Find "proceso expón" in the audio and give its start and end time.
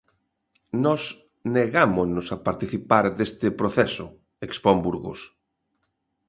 3.59-4.77